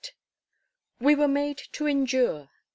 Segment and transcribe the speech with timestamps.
[0.99, 2.49] We were made to endure.